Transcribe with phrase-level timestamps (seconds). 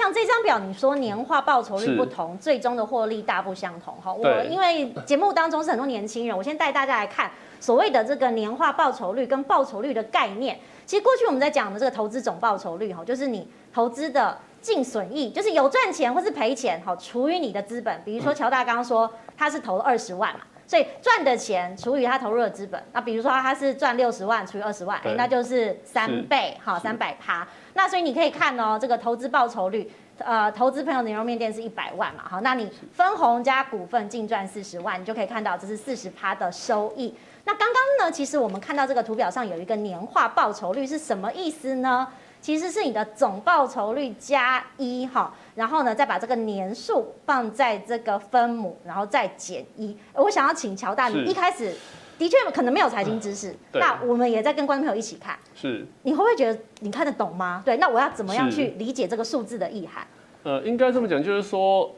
[0.00, 4.10] 像这张表，你说年化报酬率不同，最终的获利大不相同哈。
[4.10, 7.30] 我因为节目当中是很多年轻人，我先带大家来看
[7.60, 10.58] 所谓的这个年化报酬率跟报酬率的概念。
[10.86, 18.00] 其实过去我们在讲的这个投资总报酬率哈，就是你投资的净损益，就是有赚钱或是赔钱哈，除以你的资本。
[18.02, 20.40] 比如说乔大刚刚说他是投了二十万嘛。
[20.70, 27.44] 所以赚的钱除以他投入的资本，那比如说他是赚六十万除以二十万，哎，那就是三倍，好，三百趴。
[27.74, 37.12] 那所以你可以看哦，这个投资报酬率，呃，投资朋友牛肉面店是一百万嘛，好，那你分红加股份净赚四十万，你就可以看到这是四十趴的收益。
[37.44, 42.06] 那刚刚呢，其实我们看到这个图表上有一个年化报酬率是什么意思呢？
[42.40, 49.94] 其实是你的总报酬率加一哈，然后呢，再把这个年数放在这个分母，然后再减一。
[50.14, 51.74] 我想要请乔大，你一开始
[52.18, 57.62] 的确可能没有财经知识，那我们也在跟观众朋友一起看，是，你会不会觉得你看得懂吗？
[57.62, 60.06] 对，那我要怎么样去理解这个数字的意涵？
[60.42, 61.94] 呃，应该这么讲，就是说，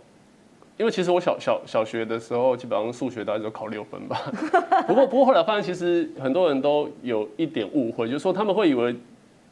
[0.76, 4.20] 因为其实我小小小学的时候，基本上数学大概就考六分吧。
[4.88, 8.96] 不过不过后来发现，其实很多人都有一点误会，就是说他们会以为。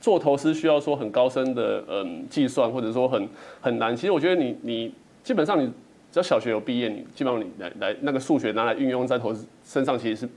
[0.01, 3.29] 做投资需要说很高深的嗯计算，或者说很
[3.61, 3.95] 很难。
[3.95, 5.67] 其实我觉得你你基本上你
[6.11, 10.29] 只要小学有毕业，你基本上你来来那个数学拿来运用在投资身上，其实是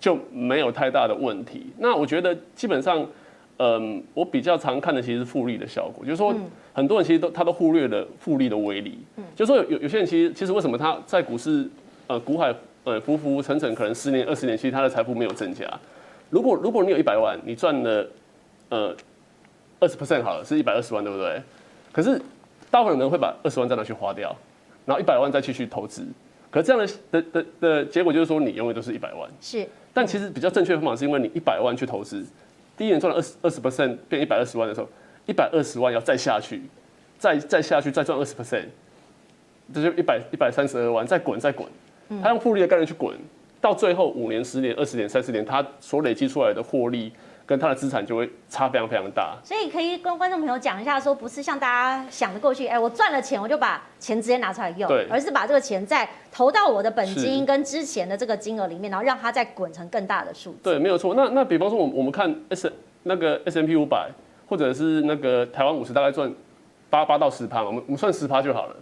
[0.00, 1.66] 就没有太大的问题。
[1.78, 3.06] 那我觉得基本上
[3.58, 6.34] 嗯，我比较常看的其实是复利的效果，就是说
[6.72, 8.98] 很多人其实都他都忽略了复利的威力。
[9.18, 11.68] 嗯就是说有有些人其实其实为什么他在股市
[12.06, 15.66] 呃股海呃浮浮沉沉，可能十年二十年，其实他的财富没有增加。
[16.30, 18.06] 如果如果你有一百万，你赚了
[18.70, 18.96] 呃。
[19.80, 21.42] 二十 percent 好了，是一百二十万，对不对？
[21.90, 22.20] 可是
[22.70, 24.36] 大部分人会把二十万再拿去花掉，
[24.86, 26.06] 然后一百万再继续投资。
[26.50, 29.28] 可是这样的的的的结果就是说，你永远都是一百万。
[29.40, 29.66] 是。
[29.92, 32.24] 但其实比较正确的方法是因为你一百万去投资，
[32.76, 34.88] 第一年赚了二十二十 percent 变一百二十万的时候，
[35.26, 36.62] 一百二十万要再下去，
[37.18, 38.66] 再再下去再赚二十 percent，
[39.74, 41.66] 这就一百一百三十二万，再滚再滚。
[42.22, 43.16] 他用复利的概念去滚，
[43.60, 47.12] 到最后五年、十年、二十年、三十年，他所累积出来的获利。
[47.50, 60.58] 跟他的资产就会差非常非常大，所以可以跟观众朋友讲一下，说不是像大家想的过去，哎，我赚了钱我就把钱直接拿出来用，对，而是把这个钱再投到我的本金跟之前的这个金额里面，然后让它再滚成更大的数字。
[60.62, 61.12] 对，没有错。
[61.16, 62.72] 那那比方说，我们我们看 S
[63.02, 64.08] 那个 S M P 五百，
[64.48, 66.32] 或者是那个台湾五十，大概赚
[66.88, 68.76] 八八到十趴，我们我们算十趴就好了。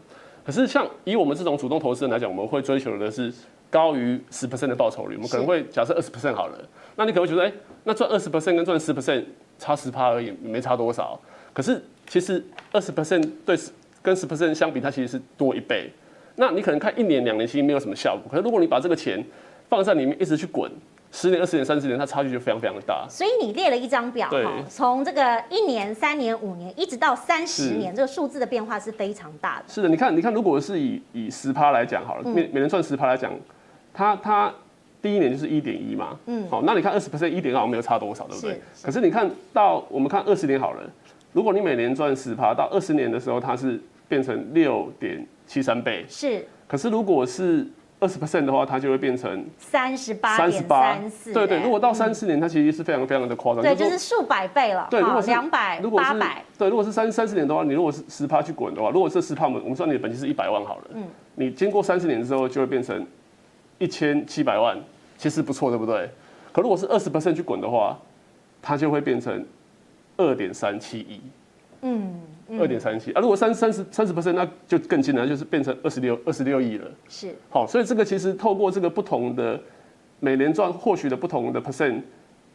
[0.48, 3.30] 可是像以我们这种主动投资人来讲，我们会追求的是
[3.68, 6.58] 高于十 percent 的报酬率，我们可能会假设二十 percent 好了。
[6.96, 7.54] 那你可能会觉得，哎、欸，
[7.84, 9.22] 那赚二十 percent 跟赚十 percent
[9.58, 11.20] 差十趴而已，没差多少。
[11.52, 12.42] 可是其实
[12.72, 13.54] 二十 percent 对
[14.00, 15.90] 跟十 percent 相比，它其实是多一倍。
[16.36, 19.22] 那你可能看一年两年其实没有什么效果，可是如果你把这个钱
[19.68, 20.72] 放在里面一直去滚，
[21.10, 23.06] 十年、二十年、三十年，它差距就非常非常的大。
[23.08, 29.64] 所以你列了一张表哈，从这个一年、三年、五年，一直到三十年，这个数字的变化是非常大的。
[29.68, 33.32] 是的，你看，你看，如果是以以十趴来讲好了，每每年赚十趴来讲，
[33.92, 34.52] 它它。
[35.00, 38.60] 第一年就是一点一嘛，嗯，好，那你看二十 percent 一点二没有差多少，对不对？
[38.82, 40.82] 可是你看到我们看二十年好了，
[41.32, 46.44] 如果你每年赚十趴，到二十年的时候它是变成六点七三倍，是。
[46.66, 47.64] 可是如果是
[48.00, 51.32] 二十 percent 的话，它就会变成三十八点三四。
[51.32, 54.86] 对对，如果到三十年，它其实是非常非常的夸张，对，就是数百倍了。
[54.90, 61.04] 对，如果是两百，如果是八百，对，如果是三三十年的话，你如果是十趴去滚的话，如果是十趴，我们我们算你的本金是一百万好了，嗯，
[61.34, 63.06] 你经过三十年之后就会变成
[63.78, 64.78] 一千七百万。
[65.20, 66.08] 其实不错，对不对？
[66.52, 67.98] 可如果是二十 percent 去滚的话，
[68.62, 69.44] 它就会变成
[70.16, 71.20] 二点三七亿。
[71.82, 72.20] 嗯，
[72.58, 73.20] 二点三七啊。
[73.20, 76.88] 如果三三十三十 percent，那就更近了，就是变成二十六二十六亿了。
[77.08, 77.34] 是。
[77.50, 79.60] 好，所以这个其实透过这个不同的
[80.20, 82.00] 每年赚获取的不同的 percent，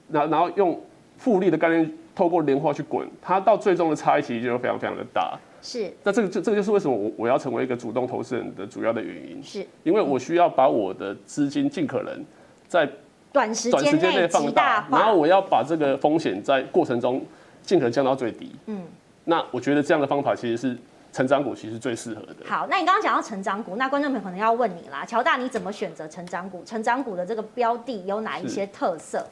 [0.10, 0.82] 然后然后用
[1.18, 5.38] 复利的概念，透过年化去滚，它到最终的差异其实就非常非常的大。
[5.62, 9.42] 是，那这个这这个就是为什么我我要成为一个主动投资人的主要的原因。
[9.42, 12.26] 是，因为我需要把我的资金尽可能
[12.68, 12.90] 在
[13.32, 17.26] 短时间内放大，然后我要把这个风险在过程中
[17.62, 18.52] 尽可能降到最低。
[18.66, 18.82] 嗯，
[19.26, 20.78] 那我觉得这样的方法其实是
[21.12, 22.36] 成长股，其实最适合的。
[22.46, 26.64] 好，那你刚刚讲到成长股，那观众朋友可能要问你啦，乔大你怎么选择成长股？
[26.66, 29.26] 成长股的这个标的有哪一些特色？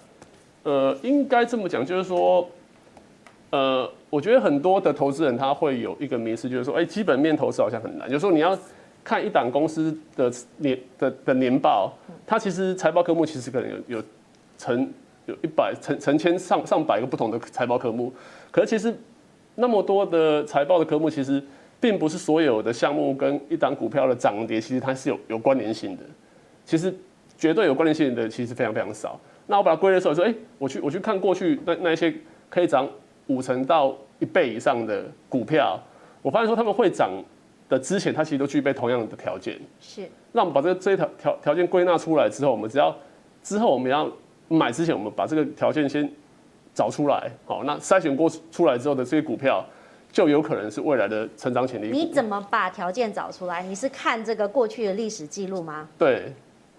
[0.64, 2.48] 呃，应该这么讲，就是说，
[3.50, 8.58] 呃，我觉得很多的投资人他会有一个迷思，就是说，哎，基本面投资好像很难，就是说你要。
[9.04, 11.92] 看一档公司的年的的年报，
[12.24, 14.04] 它其实财报科目其实可能有有
[14.60, 14.94] 成
[15.26, 18.14] 有一百成成千上上百个不同的财报科目，
[18.52, 18.96] 可是其实
[19.56, 21.44] 那么多的财报的科目，其实
[21.80, 26.04] 并不是所有的项目跟一档股票的涨跌，其实它是有有关联性的。
[26.66, 26.94] 其实
[27.38, 29.20] 绝对有关联性的其实非常非常少。
[29.48, 32.14] 那我把它归类出来说，哎，我去我去看过去那那一些
[32.50, 32.88] 可以涨
[33.28, 35.80] 五成到一倍以上的股票。
[36.22, 37.12] 我发现说他们会涨
[37.68, 39.60] 的之前，它其实都具备同样的条件。
[39.80, 40.08] 是。
[40.32, 42.96] 那我们把这个这一条条条件归纳出来之后，我们只要
[43.44, 44.10] 之后我们要
[44.48, 46.10] 买之前，我们把这个条件先
[46.74, 49.66] 找出来，好，那筛选过出来之后的这些股票，
[50.12, 51.90] 就有可能是未来的成长潜力。
[51.90, 53.64] 你怎么把条件找出来？
[53.64, 55.88] 你是看这个过去的历史记录吗？
[55.98, 56.34] 对。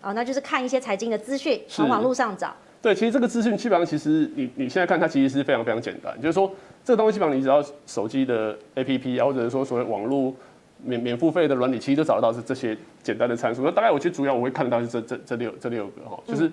[0.04, 2.52] 哦，那就是看一些财经的资讯，从网络上找。
[2.82, 6.52] 对，其实这个资讯基本上，其实你你现在看它其实是非常非常简单，就是说
[6.84, 10.34] 这个东西基本上你只要手机的 APP，啊或者是说所谓网络
[10.82, 13.62] 免免付费的软体，其实都找得到是这些简单的参数。
[13.62, 16.50] 那大概我觉得主要我会看得到是这这这六这六个哈，就是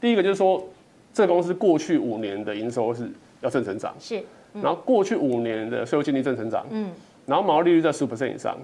[0.00, 0.68] 第一个就是说
[1.12, 3.10] 这个公司过去五年的营收是
[3.40, 4.22] 要正成长，是，
[4.54, 6.90] 然后过去五年的税后净利正成长，嗯，
[7.26, 8.56] 然后毛利率在十五%以上。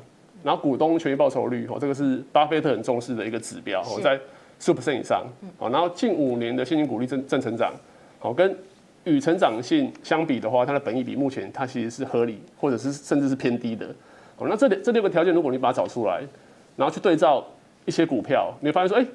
[0.42, 4.20] 然后股东权益报酬率，哦，这个是巴菲特很重视的一个指标，哦，在
[4.60, 5.24] 十五%以上，
[5.56, 7.72] 哦，然后近五年的现金股利正正成长，
[8.18, 8.54] 好，跟
[9.04, 13.86] 与成长性相比的话，它的本益比目前它其实是合理，或者是甚至是偏低的，
[14.36, 16.20] 哦，那这这六个条件，如果你把它找出来，
[16.76, 17.42] 然后去对照
[17.86, 19.06] 一些股票，你会发现说，哎，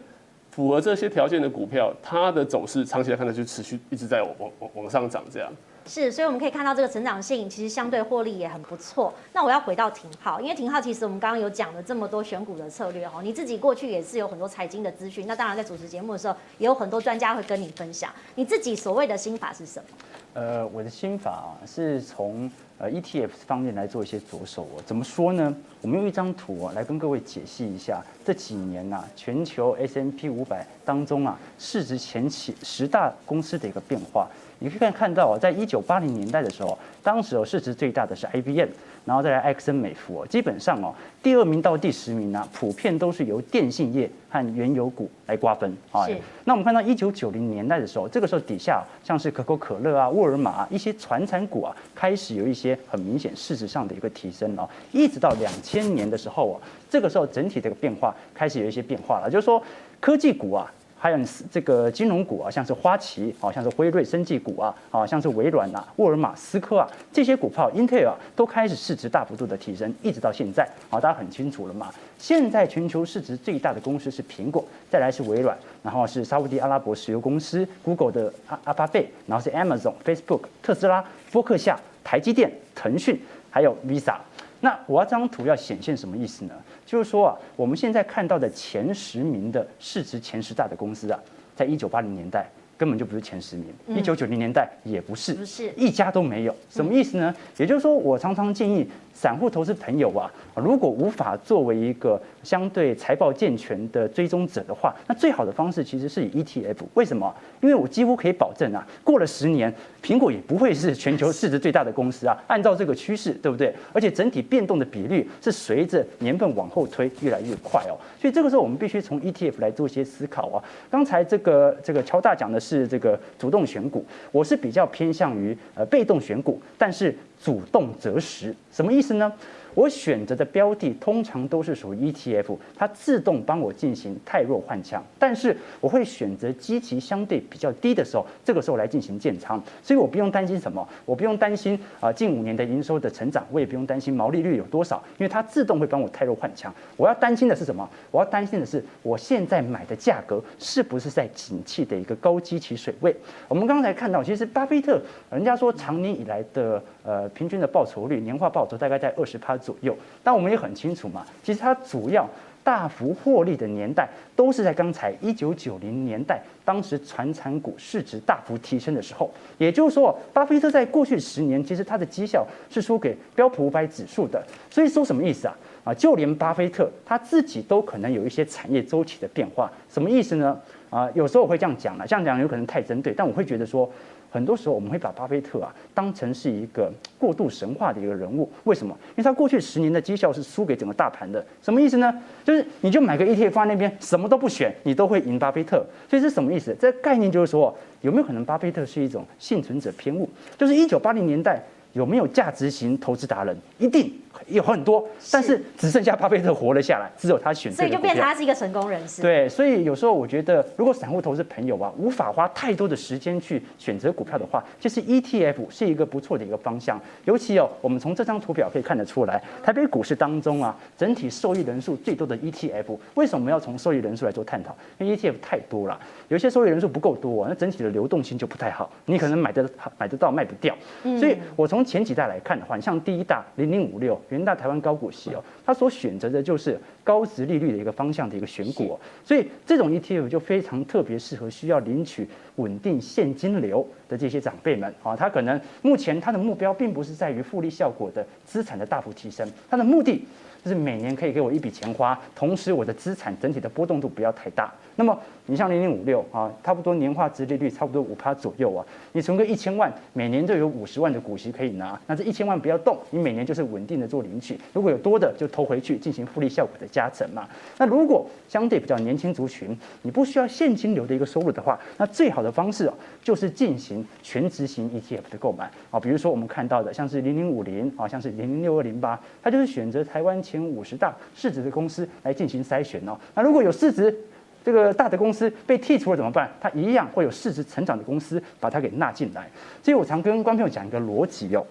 [0.51, 5.51] 符合这些条件的股票，它的走势长期来看呢，就持续一直在往往往上涨这样。
[5.85, 9.11] 是，所以我们可以看到这个成长性其实相对获利也很不错。
[9.33, 15.25] 那我要回到廷皓，因为廷皓其实我们刚刚有讲了这么多选股的策略哈，你自己过去也是有很多财经的资讯。
[15.25, 18.11] 那当然在主持节目的时候，也有很多专家会跟你分享。
[18.35, 19.85] 你自己所谓的心法是什么？
[20.33, 24.81] 呃，我的心法啊，是从呃 ETF 方面来做一些着手哦。
[24.85, 25.53] 怎么说呢？
[25.81, 34.29] 我们用一张图来跟各位解析一下这几年呐、啊，全球 S M P 五百当中啊，市值前期十大公司的一个变化。
[34.59, 38.67] 你可以看看到啊，在一九八零年代的时候，当时哦市值最大的是 IBM，
[39.06, 46.06] 然后再来埃克森美孚哦，基本上哦第二名到第十名呢，普遍都是由电信业和原油股来瓜分啊。
[46.44, 59.63] 那我们看到一九九零年代的时候，这个时候底下像是可口可乐啊、沃尔玛啊一些传产股啊，开始有一些很明显市值上的一个提升哦，一直到两千年的时候哦，这个时候整体这个变化开始有一些变化了，就是说
[60.01, 60.69] 科技股啊。
[61.01, 61.17] 还有
[61.49, 71.89] 这个金融股啊，像是花旗，好像是辉瑞生技股啊，好像是微软呐、沃尔玛、思科啊这些股票，Intel 啊都开始市值大幅度的提升，一直到现在，好，大家很清楚了嘛。
[72.17, 81.01] 现在全球市值最大的公司是苹果，再来是微软，然后是沙乌地阿拉伯石油公司 Google 的阿阿巴贝，然后是 Amazon、Facebook、特斯拉、
[81.31, 83.17] 波克夏、台积电、腾讯，
[83.49, 84.17] 还有 Visa。
[84.61, 86.53] 那我这张图要显现什么意思呢？
[86.89, 91.19] 就是说啊，我们现在看到的前十名的市值前十大的公司啊，
[91.56, 96.55] 在一九八零年代根本就不是前十名，一九九零年代也不是，不是一家都没有。
[96.69, 97.35] 什么意思呢？
[97.57, 98.87] 也就是说，我常常建议。
[99.11, 106.77] 散户投资朋友啊，如果无法作为一个相对财报健全的追踪者的话，那最好的方式其实是以 ETF。
[106.93, 107.35] 为什么？
[107.59, 112.37] 因为我几乎可以保证啊，过了十年，苹果也不会是全球市值最大的公司啊。
[112.47, 113.75] 按照这个趋势，对不对？
[113.91, 117.99] 而且整体变动的比率是随着年份往后推越来越快哦。
[118.21, 120.63] 所以这个时候我们必须从 ETF 来做一些思考啊。
[120.89, 127.16] 刚才这个这个乔大讲的是是这个主动选股，我是比较偏向于呃被动选股，但是。
[127.42, 129.31] 主动择时，什么意思呢？
[129.79, 135.01] 我选择的标的通常都是属于 ETF，它自动帮我进行汰弱换强。
[135.17, 146.73] 但是我会选择基期相对比较低的时候，这个时候来进行建仓，所以我不用担心什么，我不用担心啊近五年的营收的成长，我也不用担心毛利率有多少，因为它自动会帮我汰弱换强。
[146.97, 147.89] 我要担心的是什么？
[148.11, 153.15] 我要担心的是我现在买的价格是不是在景气的一个高基期水位？
[153.47, 155.01] 我们刚才看到，其实巴菲特
[155.31, 159.57] 人家说长年以来的呃平均的报酬率，年化报酬大概在二十趴。
[159.59, 162.25] 左右，但我们也很清楚嘛，其实它主要
[162.63, 169.30] 大幅获利的年代都是在刚才一九九零年代，当时传产股市值大幅提升的时候。
[169.57, 174.42] 也就是说，巴菲特在过去十年，其实他的绩效是输给标普五百指数的。
[174.69, 175.57] 所以说什么意思啊？
[175.83, 179.69] 啊，就连巴菲特他自己都可能有一些产业周期的变化。
[179.89, 180.57] 什么意思呢？
[180.89, 183.92] 啊，有时候我会这样讲了，这样讲有可能太针对，但我会觉得说。
[184.31, 188.95] 很多时候我们会把巴菲特啊当成是一个过度神话的一个人物，为什么？
[189.09, 192.14] 因为他过去十年的绩效是输给整个大盘的，什么意思呢？
[192.44, 195.86] 就是你就买个 ETF 放在那边，什么都不选，你都会赢巴菲特。
[196.09, 196.76] 所以这是什么意思？
[196.80, 200.30] 这概念就是说，有没有可能巴菲特是一种幸存者偏误？
[200.57, 203.57] 就是一九八零年代有没有价值型投资达人？
[203.78, 204.14] 一定。
[204.48, 207.78] 有很多，但是只剩下巴菲特活了下来，只有他选择。
[207.78, 209.21] 所以就变成他是一个成功人士。
[209.21, 217.00] 对，所以有时候我觉得，如果散户投资朋友啊，无法花太多的时间去选择股票的话，其实 ETF 是一个不错的一个方向。
[217.26, 224.76] 尤其哦，我们从这张图表可以看得出来，台北股市当中啊，整体受益人数最多的 ETF，为什么要从受益人数来做探讨？
[224.98, 229.68] 因为 ETF 太多了，有些受益人数不够多，那整体的流动性就不太好，你可能买得
[229.98, 230.76] 买得到卖不掉。
[231.19, 234.19] 所以我从前几代来看的话，你像第一大零零五六。
[234.30, 250.26] 六元大台湾高股息哦，它所选择的就是高值利率的一个方向的一个选股，所以这种 ETF 就非常特别适合需要领取稳定现金流的这些长辈们啊，他可能目前他的目标并不是在于复利效果的资产的大幅提升，他的目的
[250.63, 254.71] 就是每年可以给我一笔钱花，同时我的资产整体的波动度不要太大。
[254.95, 267.47] 那么你像零零五六啊，差不多年化殖利率差不多五趴左右啊，你存个一千万，每年就有五十万的股息可以拿，那这一千万不要动，你每年就是稳定的做领取，如果有多的就投回去进行复利效果的加成嘛。
[267.78, 283.15] 那如果相对比较年轻族群，你不需要现金流的一个收入的话，那最好的方式哦，就是进行全值型 ETF 的购买啊，比如说我们看到的像是零零五零啊，像是零零六二零八，它就是选择台湾前五十大市值的公司来进行筛选哦。
[283.35, 284.15] 那如果有市值
[284.63, 286.49] 这个大的公司被剔除了怎么办？
[286.59, 289.49] 它一样会有市值成长的公司把它给纳进来。
[289.83, 291.65] 所以我常跟观众朋友讲一个逻辑哦，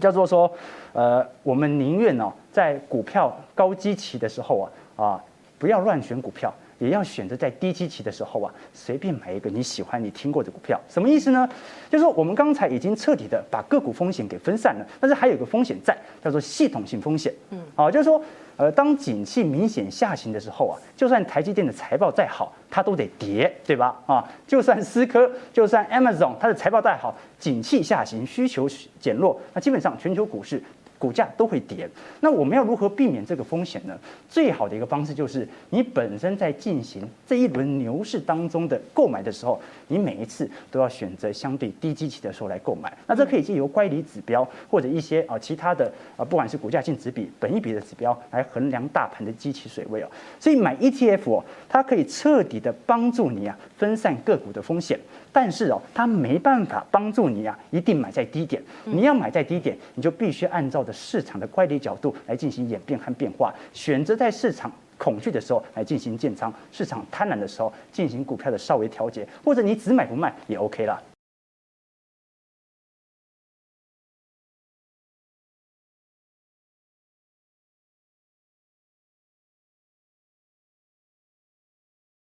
[0.00, 0.50] 叫做说，
[0.92, 5.24] 呃，我们宁愿呢，在股票高基期的时候啊啊，
[5.58, 6.52] 不要乱选股票。
[6.78, 11.48] 也要选择在低基期的时候啊，随便买一个你喜欢、你听过的股票，什么意思呢？
[11.90, 17.32] 就是说我们刚才已经彻底的把个股风险给分散了，但是还有一个风险在，叫做系统性风险。
[17.50, 18.20] 嗯，好，就是说，
[18.56, 23.96] 呃，当景气明显下行的时候啊，就算台积电的财报再好，它都得跌，对吧？
[24.06, 28.68] 啊，就算思科，就算 Amazon，它的财报再好，景气下行，需求
[29.00, 30.62] 减弱，那基本上全球股市。
[30.98, 31.88] 股价都会跌，
[32.20, 33.98] 那我们要如何避免这个风险呢？
[34.28, 42.92] 最好的一个方式就是你本身在进行这一轮牛市当中的购买的时候，你每一次都要选择相对低基期的时候来购买。
[43.06, 50.08] 那这可以借由乖离指标或者一些啊其他的啊，不管是股价净值比、本益比的指标来衡量大盘的基期水位哦。
[50.40, 54.98] 所以买 ETF 哦，它可以彻底的帮助你啊分散个股的风险。
[55.32, 58.62] 但是哦，它没办法帮助你啊，一定买在低点。
[58.84, 71.02] 你要买在低点，你就必须按照的市场的乖离角度来进行演变和变化，选择在市场恐惧的时候来进行建仓，市场贪婪的时候进行股票的稍微调节，或者你只买不卖也 OK 了。